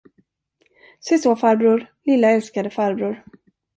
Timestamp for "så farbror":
1.19-1.85